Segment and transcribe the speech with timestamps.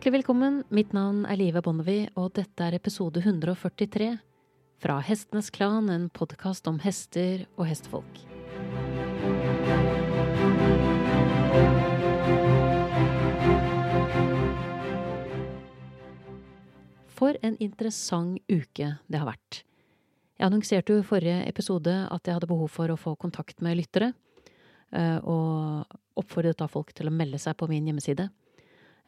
[0.00, 0.54] Hjertelig velkommen.
[0.72, 4.06] Mitt navn er Live Bonnevie, og dette er episode 143
[4.80, 8.22] fra Hestenes Klan, en podkast om hester og hestefolk.
[17.12, 19.66] For en interessant uke det har vært.
[20.40, 23.76] Jeg annonserte jo i forrige episode at jeg hadde behov for å få kontakt med
[23.84, 24.14] lyttere,
[24.96, 25.84] eh, og
[26.16, 28.32] oppfordret da folk til å melde seg på min hjemmeside.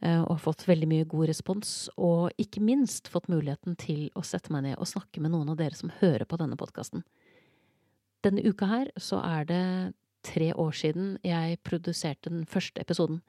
[0.03, 4.25] Eh, og har fått veldig mye god respons, og ikke minst fått muligheten til å
[4.27, 7.05] sette meg ned og snakke med noen av dere som hører på denne podkasten.
[8.27, 9.63] Denne uka her så er det
[10.27, 13.21] tre år siden jeg produserte den første episoden,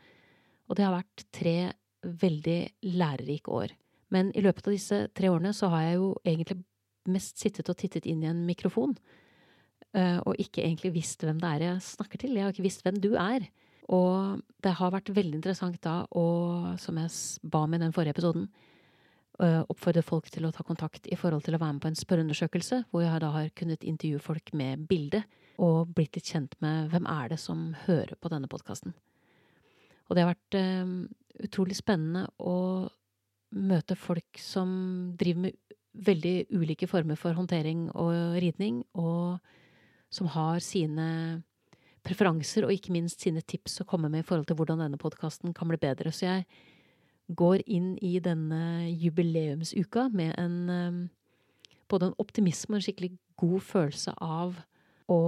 [0.66, 1.58] og det har vært tre
[2.02, 2.59] veldig
[2.90, 3.73] lærerike år.
[4.14, 6.62] Men i løpet av disse tre årene så har jeg jo egentlig
[7.14, 8.95] mest sittet og tittet inn i en mikrofon,
[9.94, 12.34] eh, og ikke egentlig visst hvem det er jeg snakker til.
[12.34, 13.45] Jeg har ikke visst hvem du er.
[13.92, 16.26] Og det har vært veldig interessant da å,
[16.80, 17.12] som jeg
[17.44, 18.48] ba om i den forrige episoden,
[19.44, 22.84] oppfordre folk til å ta kontakt i forhold til å være med på en spørreundersøkelse,
[22.92, 25.23] hvor jeg da har kunnet intervjue folk med bilde,
[25.59, 28.94] og blitt litt kjent med hvem er det som hører på denne podkasten.
[30.08, 30.59] Og det har vært
[31.44, 32.88] utrolig spennende å
[33.54, 34.70] møte folk som
[35.17, 35.59] driver med
[35.94, 39.42] veldig ulike former for håndtering og ridning, og
[40.14, 41.44] som har sine
[42.04, 45.56] preferanser og ikke minst sine tips å komme med i forhold til hvordan denne podkasten
[45.56, 46.12] kan bli bedre.
[46.12, 46.45] Så jeg
[47.34, 51.10] går inn i denne jubileumsuka med en
[51.92, 54.58] både en optimisme og en skikkelig god følelse av
[55.12, 55.20] å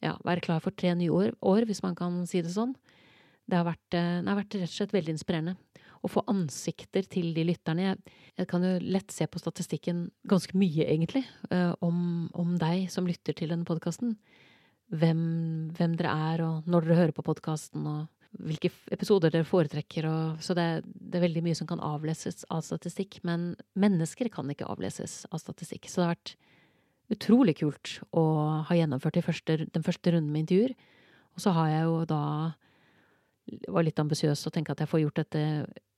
[0.00, 2.74] ja, være klar for tre nye år, år, hvis man kan si det sånn.
[3.50, 5.56] Det har, vært, det har vært rett og slett veldig inspirerende
[6.00, 7.90] å få ansikter til de lytterne.
[7.90, 12.86] Jeg, jeg, kan jo lett se på statistikken ganske mye, egentlig, uh, om, om, deg
[12.92, 14.14] som lytter til denne podkasten.
[14.90, 15.20] Hvem,
[15.76, 20.06] hvem, dere er, og når dere hører på podkasten, og hvilke episoder dere foretrekker.
[20.10, 23.20] Og, så det, det, er veldig mye som kan avleses av statistikk.
[23.26, 25.90] Men mennesker kan ikke avleses av statistikk.
[25.90, 26.34] Så det har vært
[27.10, 28.24] utrolig kult å
[28.68, 30.74] ha gjennomført de første, den første runden med intervjuer.
[31.34, 32.24] Og så har jeg jo da
[33.70, 35.40] var litt ambisiøs og tenkte at jeg får gjort dette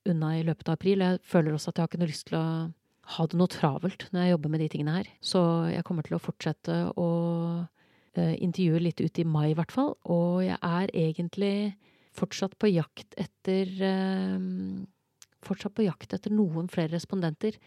[0.09, 1.03] unna i løpet av april.
[1.05, 2.47] Jeg føler også at jeg har ikke noe lyst til å
[3.13, 5.11] ha det noe travelt når jeg jobber med de tingene her.
[5.21, 7.07] Så jeg kommer til å fortsette å
[8.19, 9.93] uh, intervjue litt ut i mai, i hvert fall.
[10.11, 11.55] Og jeg er egentlig
[12.13, 14.83] fortsatt på jakt etter uh,
[15.43, 17.57] Fortsatt på jakt etter noen flere respondenter.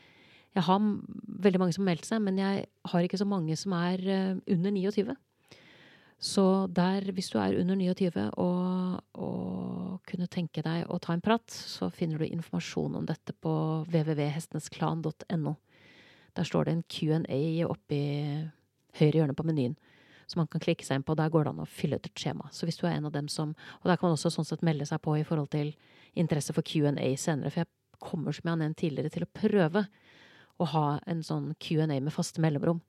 [0.56, 3.74] Jeg har veldig mange som har meldt seg, men jeg har ikke så mange som
[3.76, 5.12] er uh, under 29.
[6.16, 11.20] Så der, hvis du er under 29 og, og kunne tenke deg å ta en
[11.20, 13.52] prat, så finner du informasjon om dette på
[13.90, 15.52] www.hestenesklan.no.
[16.36, 18.08] Der står det en Q&A oppe i
[18.96, 19.76] høyre hjørne på menyen
[20.26, 21.16] som man kan klikke seg inn på.
[21.18, 22.50] Der går det an å fylle ut et skjema.
[22.52, 24.64] Så hvis du er en av dem som Og der kan man også sånn sett
[24.66, 25.74] melde seg på i forhold til
[26.14, 27.50] interesse for Q&A senere.
[27.50, 29.86] For jeg kommer, som jeg har nevnt tidligere, til å prøve
[30.56, 32.80] å ha en sånn Q&A med faste mellomrom.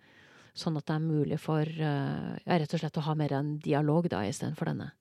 [0.58, 3.58] Sånn at det er mulig for uh, ja, rett og slett å ha mer en
[3.62, 4.92] dialog da, istedenfor denne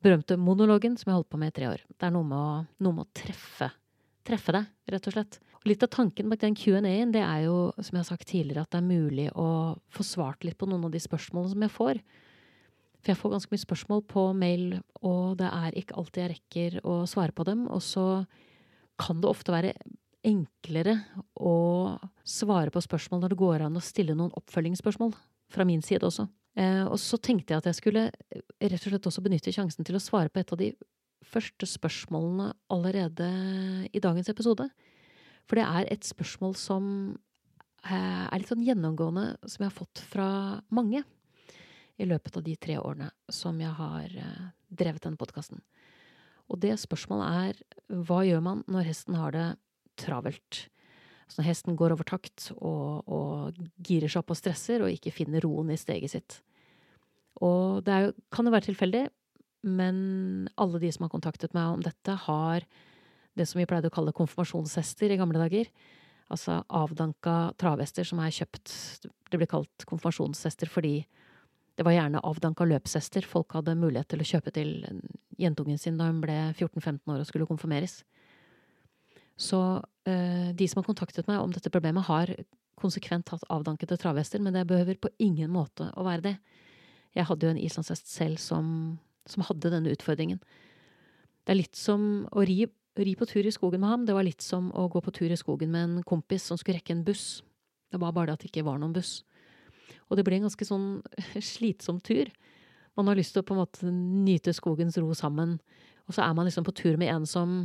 [0.00, 1.84] berømte monologen som jeg holdt på med i tre år.
[1.92, 3.68] Det er noe med å, noe med å treffe,
[4.30, 5.38] treffe deg, rett og slett.
[5.68, 8.72] Litt av tanken bak den Q&A-en, det er jo, som jeg har sagt tidligere, at
[8.72, 9.48] det er mulig å
[9.92, 12.00] få svart litt på noen av de spørsmålene som jeg får.
[13.00, 14.64] For jeg får ganske mye spørsmål på mail,
[15.04, 17.66] og det er ikke alltid jeg rekker å svare på dem.
[17.72, 18.06] Og så
[19.00, 19.74] kan det ofte være
[20.26, 20.98] enklere
[21.40, 21.96] å
[22.28, 25.14] svare på spørsmål når det går an å stille noen oppfølgingsspørsmål.
[25.50, 26.28] Fra min side også.
[26.58, 29.86] Eh, og så tenkte jeg at jeg skulle eh, rett og slett også benytte sjansen
[29.86, 30.68] til å svare på et av de
[31.26, 33.28] første spørsmålene allerede
[33.92, 34.68] i dagens episode.
[35.48, 36.84] For det er et spørsmål som
[37.84, 40.28] eh, er litt sånn gjennomgående, som jeg har fått fra
[40.74, 41.02] mange
[42.00, 45.62] i løpet av de tre årene som jeg har eh, drevet denne podkasten.
[46.50, 49.48] Og det spørsmålet er hva gjør man når hesten har det
[50.00, 50.64] travelt.
[51.30, 55.14] Så når hesten går over takt og, og girer seg opp og stresser og ikke
[55.14, 56.40] finner roen i steget sitt.
[57.40, 59.04] Og det jo, kan jo være tilfeldig,
[59.66, 62.66] men alle de som har kontaktet meg om dette, har
[63.38, 65.70] det som vi pleide å kalle konfirmasjonshester i gamle dager.
[66.30, 68.72] Altså avdanka travhester som er kjøpt
[69.30, 71.00] Det blir kalt konfirmasjonshester fordi
[71.78, 74.72] det var gjerne avdanka løpshester folk hadde mulighet til å kjøpe til
[75.40, 78.02] jentungen sin da hun ble 14-15 år og skulle konfirmeres.
[79.40, 79.60] Så
[80.04, 82.34] eh, de som har kontaktet meg om dette problemet, har
[82.80, 86.34] konsekvent hatt avdankede travhester, men det behøver på ingen måte å være det.
[87.16, 88.66] Jeg hadde jo en islandshest selv som,
[89.28, 90.40] som, hadde denne utfordringen.
[91.44, 92.64] Det er litt som å ri,
[93.00, 94.06] ri, på tur i skogen med ham.
[94.06, 96.78] Det var litt som å gå på tur i skogen med en kompis som skulle
[96.80, 97.42] rekke en buss.
[97.90, 99.20] Det var bare det at det ikke var noen buss.
[100.08, 100.88] Og det ble en ganske sånn
[101.52, 102.30] slitsom tur.
[102.98, 105.58] Man har lyst til å på en måte nyte skogens ro sammen,
[106.08, 107.60] og så er man liksom på tur med en som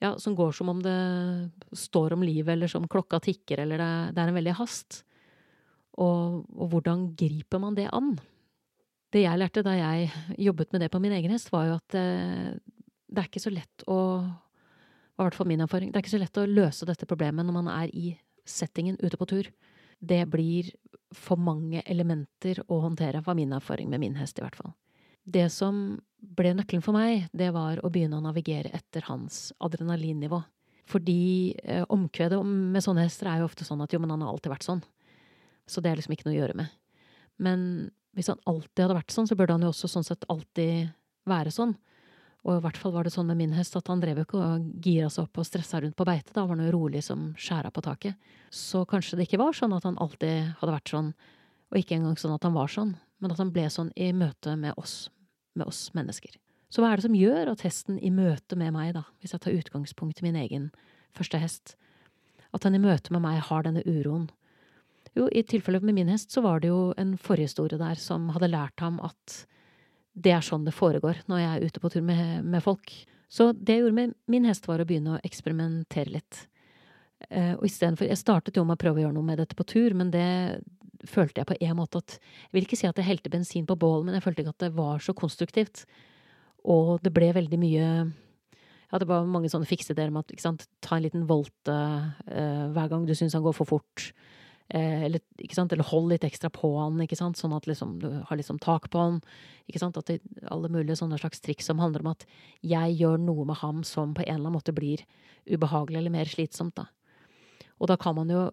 [0.00, 0.96] ja, som går som om det
[1.76, 5.02] står om livet, eller som klokka tikker, eller det, det er en veldig hast.
[6.00, 8.14] Og, og, hvordan griper man det an?
[9.10, 11.96] Det jeg lærte da jeg jobbet med det på min egen hest, var jo at
[11.98, 12.52] eh,
[13.10, 13.98] det er ikke så lett å
[15.20, 17.56] i hvert fall min erfaring, det er ikke så lett å løse dette problemet når
[17.58, 18.14] man er i
[18.48, 19.50] settingen ute på tur.
[20.00, 20.70] Det blir
[21.12, 24.72] for mange elementer å håndtere, var min erfaring med min hest, i hvert fall.
[25.20, 30.40] Det som ble nøkkelen for meg, det var å begynne å navigere etter hans adrenalinnivå.
[30.90, 34.32] Fordi eh, omkvedet med sånne hester er jo ofte sånn at jo, men han har
[34.32, 34.80] alltid vært sånn.
[35.68, 36.72] Så det er liksom ikke noe å gjøre med.
[37.40, 37.60] Men
[38.16, 40.90] hvis han alltid hadde vært sånn, så burde han jo også sånn sett alltid
[41.30, 41.76] være sånn.
[42.40, 44.40] Og i hvert fall var det sånn med min hest at han drev jo ikke
[44.40, 46.32] og gira seg opp og stressa rundt på beite.
[46.32, 48.30] Da var han jo rolig som skjæra på taket.
[48.48, 51.10] Så kanskje det ikke var sånn at han alltid hadde vært sånn,
[51.70, 54.56] og ikke engang sånn at han var sånn, men at han ble sånn i møte
[54.56, 55.10] med oss,
[55.54, 56.38] med oss mennesker.
[56.70, 59.44] Så hva er det som gjør at hesten i møte med meg, da, hvis jeg
[59.44, 60.70] tar utgangspunkt i min egen
[61.18, 61.74] første hest,
[62.54, 64.30] at han i møte med meg har denne uroen?
[65.18, 68.52] Jo, i tilfellet med min hest så var det jo en forhistorie der som hadde
[68.52, 69.40] lært ham at
[70.14, 72.92] det er sånn det foregår når jeg er ute på tur med, med folk.
[73.30, 76.44] Så det jeg gjorde med min hest, var å begynne å eksperimentere litt.
[77.28, 79.66] Uh, og istedenfor Jeg startet jo med å prøve å gjøre noe med dette på
[79.68, 80.60] tur, men det
[81.08, 83.76] følte jeg på en måte at Jeg vil ikke si at jeg helte bensin på
[83.76, 85.84] bål, men jeg følte ikke at det var så konstruktivt.
[86.64, 87.86] Og det ble veldig mye
[88.90, 91.76] Ja, det var mange sånne fikse ideer med at ikke sant, ta en liten volte
[91.76, 94.10] uh, hver gang du syns han går for fort.
[94.70, 95.20] Eh, eller,
[95.58, 99.20] eller, hold litt ekstra på han, sånn at liksom, du har liksom tak på han.
[99.74, 102.26] At det, alle mulige sånne slags triks som handler om at
[102.62, 105.02] jeg gjør noe med ham som på en eller annen måte blir
[105.50, 106.78] ubehagelig eller mer slitsomt.
[106.78, 106.86] Da.
[107.82, 108.46] Og da kan man jo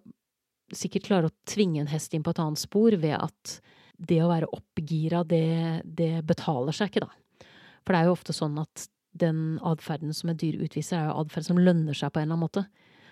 [0.74, 3.60] sikkert klare å tvinge en hest inn på et annet spor ved at
[3.98, 7.46] det å være oppgira, det, det betaler seg ikke, da.
[7.86, 11.22] For det er jo ofte sånn at den atferden som et dyr utviser, er jo
[11.22, 12.66] atferd som lønner seg på en eller annen måte.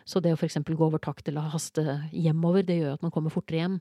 [0.06, 3.34] Så det å eksempel gå over takt eller haste hjemover, det gjør at man kommer
[3.34, 3.80] fortere hjem.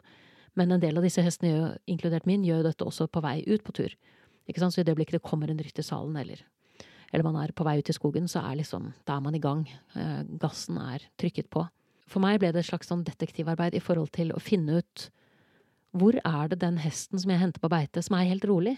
[0.56, 3.74] Men en del av disse hestene, inkludert min, gjør dette også på vei ut på
[3.76, 3.94] tur.
[4.48, 4.74] Ikke sant?
[4.74, 6.40] Så i det øyeblikket det kommer en rytter i salen, eller,
[7.12, 9.42] eller man er på vei ut i skogen, så er liksom, da er man i
[9.42, 9.66] gang.
[9.98, 11.66] Eh, gassen er trykket på.
[12.08, 15.08] For meg ble det et slags sånn detektivarbeid i forhold til å finne ut
[15.94, 18.74] hvor er det den hesten som jeg henter på beite, som er helt rolig,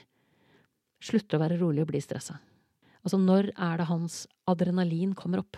[1.00, 2.36] slutter å være rolig og blir stressa?
[3.06, 5.56] Altså, når er det hans adrenalin kommer opp?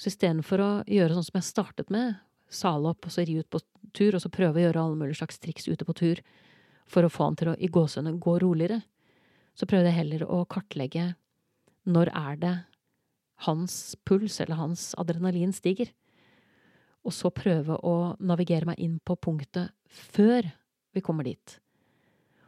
[0.00, 2.16] Så istedenfor å gjøre sånn som jeg startet med,
[2.48, 3.60] sale opp og så ri ut på
[3.92, 6.22] tur, og så prøve å gjøre alle mulige slags triks ute på tur
[6.90, 8.80] for å få han til å i gåsehudene gå roligere,
[9.54, 11.10] så prøvde jeg heller å kartlegge
[11.90, 12.54] når er det
[13.44, 13.76] hans
[14.08, 15.92] puls eller hans adrenalin stiger,
[17.04, 20.48] og så prøve å navigere meg inn på punktet før
[20.96, 21.60] vi kommer dit.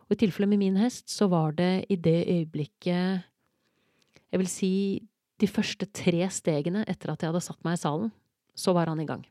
[0.08, 3.28] Og i tilfellet med min hest så var det i det øyeblikket
[4.32, 4.74] Jeg vil si
[5.42, 8.12] de første tre stegene etter at jeg hadde satt meg i salen,
[8.54, 9.24] så var han i gang.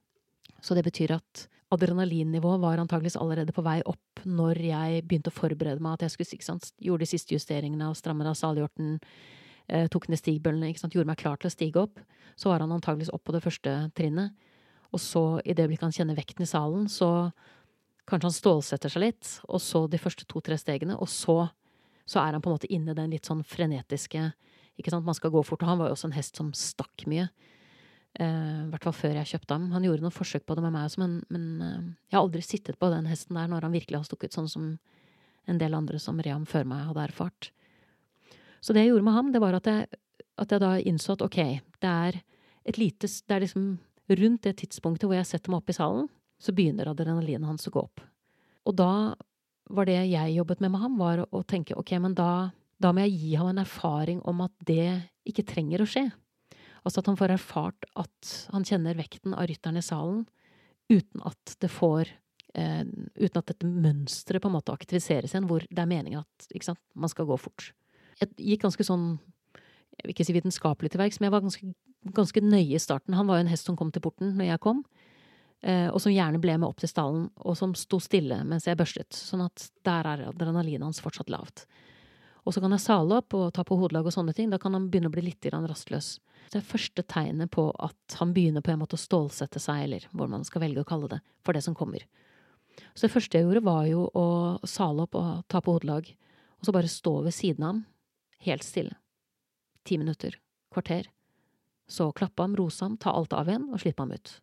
[0.61, 5.35] Så det betyr at adrenalinnivået var antageligvis allerede på vei opp når jeg begynte å
[5.35, 8.97] forberede meg at jeg skulle, ikke sant, gjorde de siste justeringene og strammet av salhjorten,
[9.71, 12.01] eh, tok ned stigbøllene, ikke sant, gjorde meg klar til å stige opp.
[12.35, 14.35] Så var han antageligvis opp på det første trinnet.
[14.91, 17.31] Og så, i det øyeblikket han kjenner vekten i salen, så
[18.09, 21.45] kanskje han stålsetter seg litt, og så de første to-tre stegene, og så,
[22.03, 24.33] så er han på en måte inne i den litt sånn frenetiske
[24.81, 25.64] ikke sant, man skal gå fort.
[25.64, 27.30] Og han var jo også en hest som stakk mye.
[28.19, 29.69] Eh, I hvert fall før jeg kjøpte ham.
[29.76, 31.78] Han gjorde noen forsøk på det med meg også, men, men uh,
[32.09, 34.73] jeg har aldri sittet på den hesten der når han virkelig har stukket, sånn som
[35.50, 37.52] en del andre som red ham før meg, hadde erfart.
[38.61, 39.88] Så det jeg gjorde med ham, det var at jeg,
[40.42, 41.40] at jeg da innså at ok,
[41.81, 42.19] det er
[42.69, 43.80] et lite Det er liksom
[44.11, 46.09] rundt det tidspunktet hvor jeg setter meg opp i salen,
[46.42, 48.04] så begynner adrenalinet hans å gå opp.
[48.69, 49.16] Og da
[49.71, 53.06] var det jeg jobbet med med ham, var å tenke ok, men da da må
[53.06, 54.88] jeg gi ham en erfaring om at det
[55.28, 56.07] ikke trenger å skje.
[56.81, 60.23] Altså at han får erfart at han kjenner vekten av rytteren i salen
[60.92, 62.09] uten at det får
[62.57, 62.83] eh,
[63.16, 66.81] Uten at dette mønsteret på en måte aktiviseres igjen, hvor det er meningen at sant,
[66.97, 67.69] man skal gå fort.
[68.19, 69.14] Jeg gikk ganske sånn
[70.02, 71.71] jeg vil ikke si vitenskapelig til verks, men jeg var ganske,
[72.16, 73.14] ganske, nøye i starten.
[73.14, 74.80] Han var jo en hest som kom til porten når jeg kom,
[75.61, 78.80] eh, og som gjerne ble med opp til stallen, og som sto stille mens jeg
[78.80, 79.14] børstet.
[79.14, 81.68] Sånn at der er adrenalinet hans fortsatt lavt.
[82.45, 84.50] Og så kan jeg sale opp og ta på hodelag og sånne ting.
[84.50, 86.16] Da kan han begynne å bli litt rastløs.
[86.52, 90.07] Det er første tegnet på at han begynner på en måte å stålsette seg, eller
[90.12, 92.04] hvor man skal velge å kalle det, for det som kommer.
[92.95, 94.26] Så det første jeg gjorde, var jo å
[94.68, 96.10] sale opp og ta på hodelag,
[96.60, 97.81] og så bare stå ved siden av ham,
[98.48, 98.98] helt stille.
[99.88, 100.36] Ti minutter.
[100.74, 101.07] Kvarter.
[101.92, 104.36] Så klappe ham, rose ham, ta alt av igjen og slippe ham ut.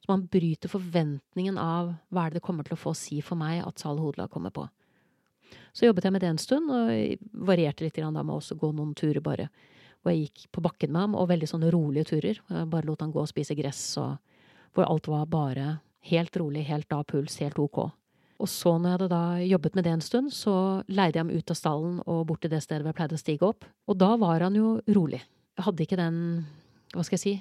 [0.00, 3.20] Så man bryter forventningen av hva er det det kommer til å få å si
[3.24, 4.68] for meg at sal hodelag kommer på.
[5.76, 8.94] Så jobbet jeg med det en stund, og varierte litt da med å gå noen
[8.98, 9.48] turer bare,
[10.02, 12.40] hvor jeg gikk på bakken med ham, og veldig sånne rolige turer.
[12.40, 14.18] Jeg bare lot han gå og spise gress, og
[14.76, 15.68] hvor alt var bare
[16.08, 17.88] helt rolig, helt av puls, helt ok.
[18.38, 20.54] Og så, når jeg hadde da jobbet med det en stund, så
[20.86, 23.22] leide jeg ham ut av stallen og bort til det stedet hvor jeg pleide å
[23.22, 23.66] stige opp.
[23.90, 25.24] Og da var han jo rolig.
[25.58, 26.20] Jeg hadde ikke den,
[26.94, 27.32] hva skal jeg si,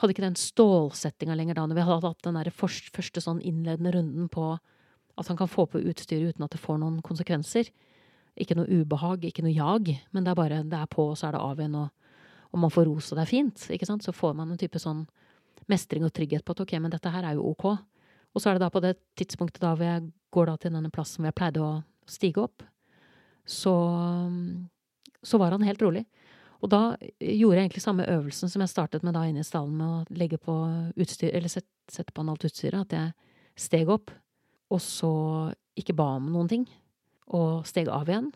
[0.00, 3.92] hadde ikke den stålsettinga lenger da, når vi hadde hatt den der første, sånn innledende
[3.96, 4.52] runden på
[5.20, 7.70] at han kan få på utstyret uten at det får noen konsekvenser.
[8.40, 11.28] Ikke noe ubehag, ikke noe jag, men det er bare det er på, og så
[11.28, 11.90] er det av igjen, og,
[12.50, 13.66] og man får ros, og det er fint.
[13.74, 14.06] ikke sant?
[14.06, 15.04] Så får man en type sånn
[15.70, 17.66] mestring og trygghet på at ok, men dette her er jo ok.
[18.30, 20.92] Og så er det da på det tidspunktet da hvor jeg går da til denne
[20.94, 21.70] plassen hvor jeg pleide å
[22.10, 22.64] stige opp,
[23.46, 23.74] så,
[25.26, 26.04] så var han helt rolig.
[26.60, 29.78] Og da gjorde jeg egentlig samme øvelsen som jeg startet med da inne i stallen,
[29.80, 30.54] med å legge på
[31.00, 32.84] utstyr, eller sette, sette på alt utstyret.
[32.84, 34.12] At jeg steg opp,
[34.70, 35.12] og så
[35.78, 36.68] ikke ba om noen ting.
[37.30, 38.30] Og steg av igjen,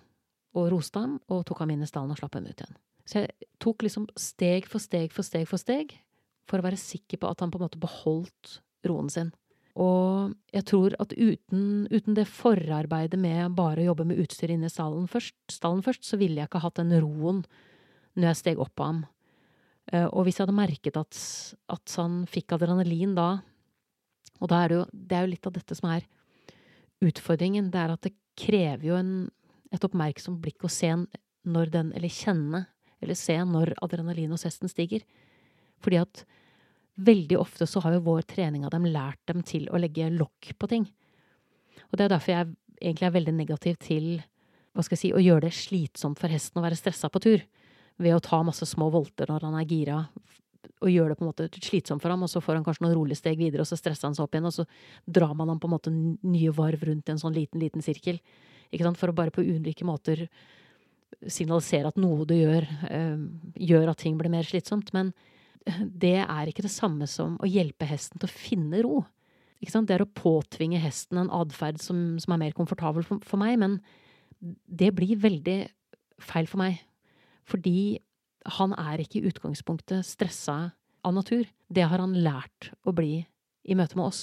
[0.54, 2.76] og roste ham, og tok ham inn i stallen og slapp ham ut igjen.
[3.04, 5.96] Så jeg tok liksom steg for steg for steg for steg,
[6.48, 9.32] for å være sikker på at han på en måte beholdt roen sin.
[9.74, 14.70] Og jeg tror at uten, uten det forarbeidet med bare å jobbe med utstyr inne
[14.70, 17.42] i stallen først, stallen først, så ville jeg ikke hatt den roen
[18.14, 19.02] når jeg steg opp på ham.
[19.90, 21.18] Eh, og hvis jeg hadde merket at,
[21.74, 23.28] at han fikk adrenalin da,
[24.38, 26.06] og da er det jo, det er jo litt av dette som er
[27.02, 29.12] utfordringen, det er at det krever jo en,
[29.74, 32.64] et oppmerksomt blikk å se når den, eller kjenne,
[33.02, 35.04] eller se når adrenalin hos hesten stiger.
[35.84, 36.24] Fordi at
[36.94, 40.54] veldig ofte så har jo vår trening av dem lært dem til å legge lokk
[40.58, 40.86] på ting.
[41.90, 44.08] Og det er derfor jeg egentlig er veldig negativ til
[44.74, 47.44] hva skal jeg si, å gjøre det slitsomt for hesten å være stressa på tur.
[48.02, 49.98] Ved å ta masse små volter når han er gira,
[50.84, 52.96] og gjør det på en måte slitsomt for ham, og så får han kanskje noen
[52.98, 54.66] rolige steg videre, og så stresser han seg opp igjen, og så
[55.18, 58.20] drar man ham på en måte nye varv rundt i en sånn liten, liten sirkel.
[58.70, 59.00] Ikke sant?
[59.00, 60.26] For å bare på ulike måter
[61.30, 63.24] signalisere at noe du gjør, øh,
[63.70, 64.92] gjør at ting blir mer slitsomt.
[64.96, 65.12] Men
[65.64, 69.04] det er ikke det samme som å hjelpe hesten til å finne ro.
[69.64, 73.56] Det er å påtvinge hesten en atferd som, som, er mer komfortabel for, for, meg,
[73.62, 73.78] men
[74.68, 75.62] det blir veldig
[76.20, 76.82] feil for meg.
[77.48, 78.02] Fordi
[78.44, 80.74] han er ikke i utgangspunktet stressa
[81.04, 81.46] av natur.
[81.68, 83.24] Det har han lært å bli
[83.64, 84.22] i møte med oss.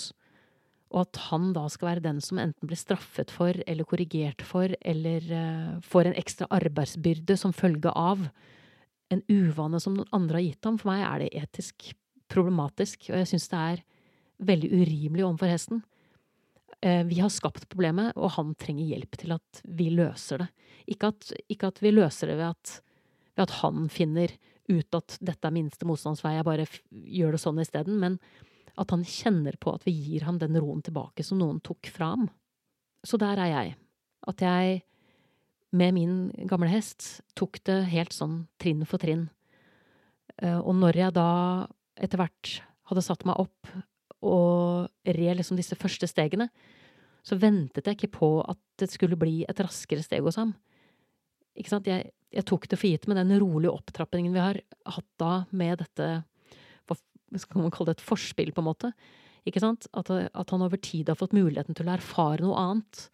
[0.91, 4.73] Og at han da skal være den som enten blir straffet for eller korrigert for,
[4.81, 8.27] eller uh, får en ekstra arbeidsbyrde som følge av
[9.11, 10.79] en uvane som noen andre har gitt ham.
[10.81, 11.91] For meg er det etisk
[12.31, 13.81] problematisk, og jeg syns det er
[14.51, 15.81] veldig urimelig overfor hesten.
[16.81, 20.47] Eh, vi har skapt problemet, og han trenger hjelp til at vi løser det.
[20.89, 22.77] Ikke at, ikke at vi løser det ved at,
[23.41, 24.33] ved at, han finner
[24.71, 28.19] ut at dette er minste motstandsvei, jeg bare gjør det sånn isteden, men
[28.79, 32.13] at han kjenner på at vi gir ham den roen tilbake som noen tok fra
[32.13, 32.29] ham.
[33.03, 33.75] Så der er jeg.
[34.29, 34.81] At jeg
[35.75, 36.15] med min
[36.49, 39.29] gamle hest tok det helt sånn trinn for trinn.
[40.37, 41.31] Eh, og når jeg da
[42.01, 42.57] etter hvert
[42.91, 43.71] hadde satt meg opp
[44.21, 46.49] og red liksom disse første stegene,
[47.25, 50.53] så ventet jeg ikke på at det skulle bli et raskere steg hos ham.
[51.59, 51.89] Ikke sant?
[51.89, 54.59] Jeg, jeg tok det for gitt med den rolige opptrappingen vi har
[54.95, 56.11] hatt da med dette
[56.87, 56.97] hva
[57.39, 58.91] skal man kalle det, et forspill, på en måte.
[59.47, 59.87] Ikke sant?
[59.95, 63.05] At, at han over tid har fått muligheten til å erfare noe annet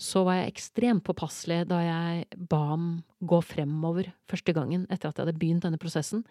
[0.00, 2.86] så var jeg ekstremt påpasselig da jeg ba ham
[3.20, 6.22] gå fremover første gangen etter at jeg hadde begynt denne prosessen,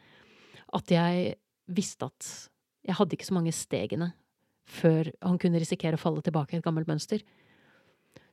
[0.73, 1.35] at jeg
[1.69, 2.29] visste at
[2.87, 4.09] jeg hadde ikke så mange stegene
[4.69, 7.21] før han kunne risikere å falle tilbake i et gammelt mønster.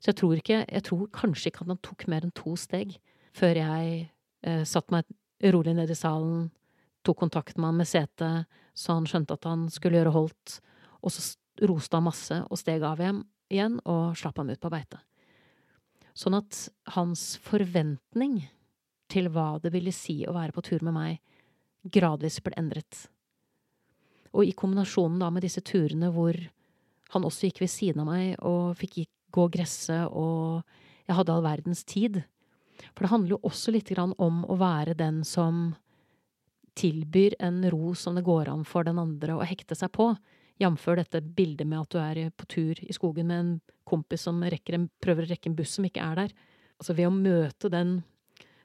[0.06, 2.92] Så jeg tror ikke, jeg tror kanskje ikke at han tok mer enn to steg
[3.34, 3.94] før jeg
[4.46, 6.44] eh, satte meg rolig ned i salen,
[7.02, 10.60] tok kontakt med han med setet, så han skjønte at han skulle gjøre holdt,
[11.02, 11.24] og så
[11.66, 15.02] roste han masse og steg av igjen og slapp ham ut på beite.
[16.14, 16.60] Sånn at
[16.94, 18.38] hans forventning
[19.10, 21.18] til hva det ville si å være på tur med meg,
[21.82, 23.08] gradvis ble endret.
[24.38, 26.38] Og i kombinasjonen da med disse turene hvor
[27.10, 29.02] han også gikk ved siden av meg og fikk
[29.36, 30.64] gå gresse, og
[31.06, 32.22] jeg hadde all verdens tid.
[32.92, 35.76] For det handler jo også litt om å være den som
[36.76, 40.10] tilbyr en ro som det går an for den andre å hekte seg på.
[40.60, 40.84] Jf.
[40.96, 44.88] dette bildet med at du er på tur i skogen med en kompis som en,
[45.00, 46.36] prøver å rekke en buss som ikke er der.
[46.80, 48.02] Altså ved å møte den,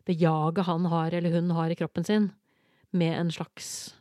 [0.08, 2.32] det jaget han har eller hun har i kroppen sin,
[2.92, 3.94] med en slags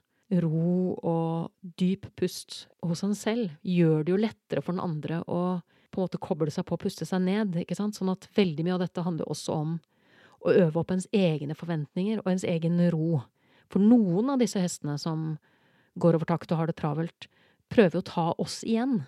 [0.43, 5.61] ro og dyp pust hos han selv, gjør det jo lettere for den andre å
[5.91, 7.57] på en måte koble seg på og puste seg ned.
[7.63, 7.99] ikke sant?
[7.99, 9.77] Sånn at veldig mye av dette handler også om
[10.41, 13.23] å øve opp ens egne forventninger og ens egen ro.
[13.71, 15.35] For noen av disse hestene som
[16.01, 17.29] går over takt og har det travelt,
[17.71, 19.03] prøver å ta oss igjen.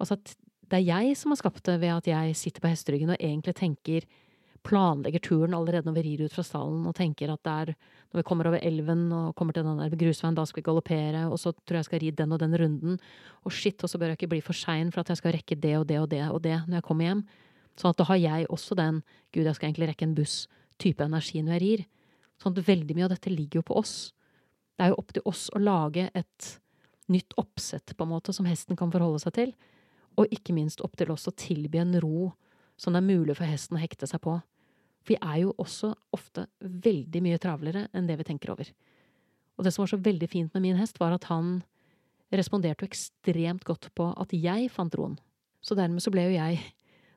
[0.00, 0.36] Altså at
[0.66, 3.54] det er jeg som har skapt det ved at jeg sitter på hesteryggen og egentlig
[3.58, 4.06] tenker
[4.66, 7.72] planlegger turen allerede når vi rir ut fra stallen og tenker at det er
[8.10, 11.24] når vi kommer over elven og kommer til den der grusveien, da skal vi galoppere,
[11.30, 13.00] og så tror jeg jeg skal ri den og den runden,
[13.44, 15.58] og shit, og så bør jeg ikke bli for sein for at jeg skal rekke
[15.62, 17.22] det og det og det og det når jeg kommer hjem.
[17.76, 19.02] Sånn at da har jeg også den
[19.34, 21.86] gud, jeg skal egentlig rekke en buss-type energi når jeg rir.
[22.40, 23.96] Sånn at veldig mye av dette ligger jo på oss.
[24.76, 26.50] Det er jo opp til oss å lage et
[27.12, 29.54] nytt oppsett, på en måte, som hesten kan forholde seg til,
[30.16, 32.32] og ikke minst opp til oss å tilby en ro
[32.80, 34.36] som det er mulig for hesten å hekte seg på.
[35.06, 38.70] Vi er jo også ofte veldig mye travlere enn det vi tenker over.
[39.56, 41.60] Og det som var så veldig fint med min hest, var at han
[42.34, 45.16] responderte jo ekstremt godt på at jeg fant roen.
[45.62, 46.58] Så dermed så ble jo jeg,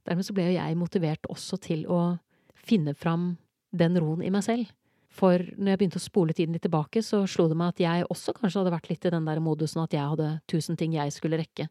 [0.05, 2.19] ble jo jeg motivert også til å
[2.53, 3.33] finne fram
[3.75, 4.69] den roen i meg selv.
[5.09, 8.07] For når jeg begynte å spole tiden litt tilbake, så slo det meg at jeg
[8.13, 11.13] også kanskje hadde vært litt i den der modusen at jeg hadde tusen ting jeg
[11.15, 11.65] skulle rekke.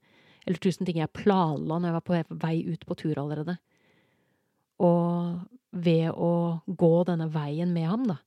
[0.44, 3.58] Eller tusen ting jeg planla når jeg var på vei ut på tur allerede.
[4.78, 5.38] Og
[5.72, 8.18] ved å gå denne veien med ham, da,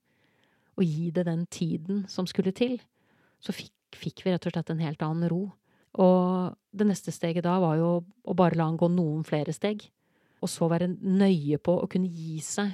[0.77, 2.77] og gi det den tiden som skulle til,
[3.41, 5.45] så fikk, fikk vi rett og slett en helt annen ro.
[6.01, 9.83] Og det neste steget da var jo å bare la han gå noen flere steg,
[10.41, 12.73] og så være nøye på å kunne gi seg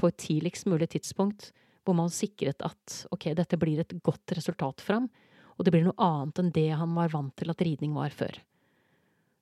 [0.00, 1.50] på et tidligst mulig tidspunkt,
[1.84, 5.10] hvor man sikret at ok, dette blir et godt resultat for ham,
[5.56, 8.38] og det blir noe annet enn det han var vant til at ridning var før.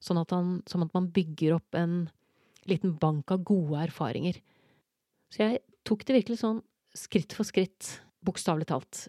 [0.02, 2.08] Sånn at, han, sånn at man bygger opp en
[2.70, 4.40] liten bank av gode erfaringer.
[5.32, 6.60] Så jeg tok det virkelig sånn
[6.96, 9.06] skritt for skritt, bokstavelig talt.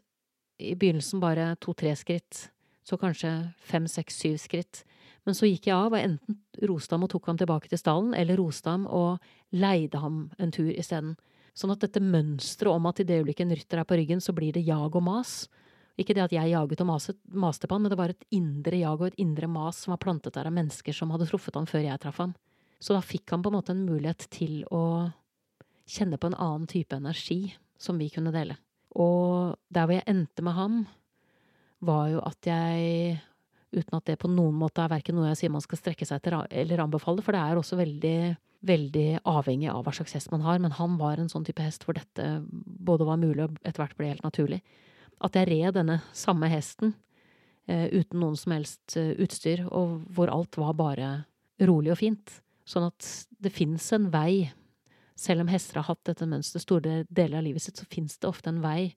[0.60, 2.50] I begynnelsen bare to–tre skritt,
[2.84, 3.32] så kanskje
[3.64, 4.84] fem, seks, syv skritt.
[5.28, 8.16] Men så gikk jeg av, og enten roste ham og tok ham tilbake til stallen,
[8.18, 9.24] eller roste ham og
[9.56, 11.16] leide ham en tur isteden.
[11.58, 14.36] Sånn at dette mønsteret om at i det øyeblikket en rytter er på ryggen, så
[14.36, 15.44] blir det jag og mas.
[16.00, 18.80] Ikke det at jeg jaget og maset, maste på han, men det var et indre
[18.80, 21.68] jag og et indre mas som var plantet der av mennesker som hadde truffet ham
[21.68, 22.36] før jeg traff ham.
[22.80, 25.10] Så da fikk han på en måte en mulighet til å
[25.90, 28.56] kjenne på en annen type energi som vi kunne dele.
[29.00, 30.80] Og der hvor jeg endte med ham,
[31.86, 33.20] var jo at jeg,
[33.72, 36.20] uten at det på noen måte er verken noe jeg sier man skal strekke seg
[36.20, 38.18] etter eller anbefale, for det er også veldig,
[38.68, 41.86] veldig avhengig av hva slags hest man har, men han var en sånn type hest
[41.88, 44.60] hvor dette både var mulig og etter hvert ble helt naturlig.
[45.24, 46.94] At jeg red denne samme hesten
[47.68, 51.10] eh, uten noen som helst eh, utstyr, og hvor alt var bare
[51.68, 52.40] rolig og fint.
[52.70, 53.06] Sånn at
[53.42, 54.52] det fins en vei.
[55.20, 58.30] Selv om hester har hatt dette mønsteret store deler av livet sitt, så fins det
[58.30, 58.94] ofte en vei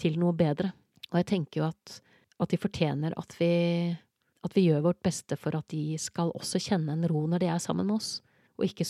[0.00, 0.70] til noe bedre.
[1.10, 1.98] Og jeg tenker jo at,
[2.38, 3.50] at de fortjener at vi,
[4.46, 7.50] at vi gjør vårt beste for at de skal også kjenne en ro når de
[7.52, 8.18] er sammen med oss,
[8.56, 8.86] og ikke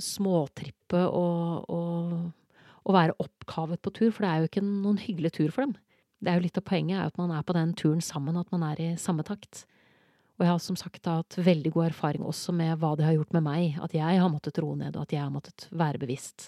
[0.00, 5.34] småtrippe og, og, og være oppkavet på tur, for det er jo ikke noen hyggelig
[5.38, 5.74] tur for dem.
[6.20, 8.50] Det er jo litt av poenget er at man er på den turen sammen, at
[8.52, 9.64] man er i samme takt.
[10.40, 13.34] Og jeg har som sagt hatt veldig god erfaring også med hva det har gjort
[13.36, 16.46] med meg, at jeg har måttet roe ned, og at jeg har måttet være bevisst.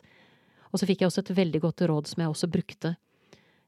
[0.73, 2.95] Og så fikk jeg også et veldig godt råd som jeg også brukte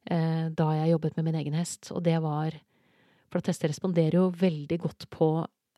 [0.09, 2.57] eh, da jeg jobbet med min egen hest, og det var
[3.29, 5.27] For at hester responderer jo veldig godt på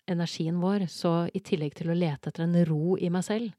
[0.06, 3.54] energien vår, så i tillegg til å lete etter en ro i meg selv,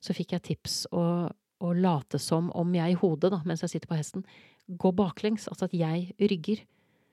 [0.00, 1.26] så fikk jeg tips å,
[1.58, 4.22] å late som om jeg i hodet, da, mens jeg sitter på hesten,
[4.70, 6.62] går baklengs, altså at jeg rygger.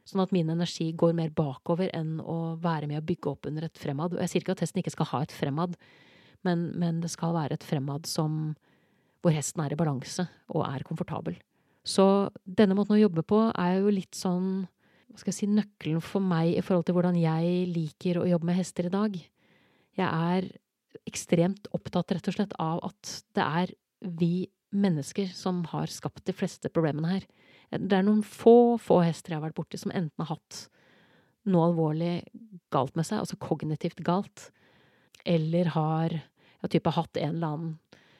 [0.08, 3.68] Sånn at min energi går mer bakover enn å være med å bygge opp under
[3.68, 4.16] et fremad.
[4.22, 5.76] Jeg sier ikke at hesten ikke skal ha et fremad,
[6.48, 8.56] men, men det skal være et fremad som
[9.26, 11.36] hvor hesten er i balanse og er komfortabel.
[11.88, 12.06] Så
[12.44, 14.68] denne måten å jobbe på er jo litt sånn
[15.08, 18.50] hva skal jeg si, nøkkelen for meg i forhold til hvordan jeg liker å jobbe
[18.50, 19.16] med hester i dag.
[19.98, 20.50] Jeg er
[21.10, 23.74] ekstremt opptatt rett og slett av at det er
[24.20, 27.26] vi mennesker som har skapt de fleste problemene her.
[27.70, 30.68] Det er noen få, få hester jeg har vært borti som enten har hatt
[31.48, 32.22] noe alvorlig
[32.74, 34.50] galt med seg, altså kognitivt galt,
[35.28, 37.76] eller har ja, type hatt en eller annen,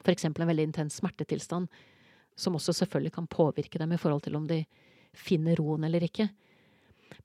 [0.08, 1.68] eksempel en veldig intens smertetilstand,
[2.40, 4.62] som også selvfølgelig kan påvirke dem i forhold til om de
[5.18, 6.30] finner roen eller ikke.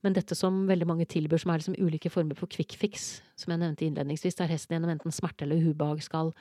[0.03, 3.53] Men dette som veldig mange tilbyr, som er liksom ulike former for quick fix, som
[3.53, 6.33] jeg nevnte innledningsvis, der hesten gjennom enten smerte eller ubehag skal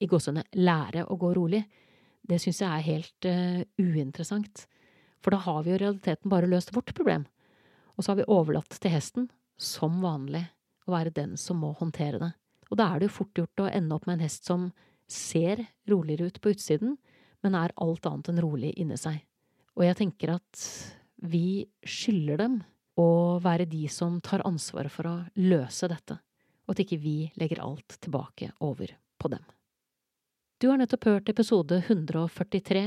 [0.00, 1.62] i gåsehudene lære å gå rolig,
[2.28, 4.66] det syns jeg er helt uh, uinteressant.
[5.20, 7.26] For da har vi jo i realiteten bare løst vårt problem.
[7.96, 9.28] Og så har vi overlatt til hesten,
[9.60, 10.46] som vanlig,
[10.88, 12.30] å være den som må håndtere det.
[12.70, 14.70] Og da er det jo fort gjort å ende opp med en hest som
[15.10, 16.96] ser roligere ut på utsiden,
[17.42, 19.18] men er alt annet enn rolig inni seg.
[19.76, 20.64] Og jeg tenker at
[21.20, 22.60] vi skylder dem
[23.00, 26.16] å være de som tar ansvaret for å løse dette,
[26.66, 29.42] og at ikke vi legger alt tilbake over på dem.
[30.60, 32.82] Du har nettopp hørt episode 143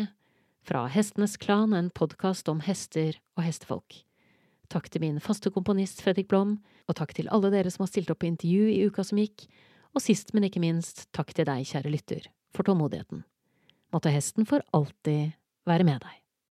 [0.63, 3.99] fra Hestenes Klan, en podkast om hester og hestefolk.
[4.71, 6.55] Takk til min faste komponist Fredrik Blom,
[6.87, 9.45] og takk til alle dere som har stilt opp på intervju i uka som gikk,
[9.93, 13.25] og sist, men ikke minst, takk til deg, kjære lytter, for tålmodigheten.
[13.93, 15.35] Måtte hesten for alltid
[15.69, 16.22] være med deg.